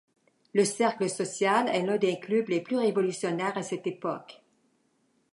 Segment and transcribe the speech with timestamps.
[0.55, 4.41] Le Cercle social est l'un des clubs les plus révolutionnaires à cette époque.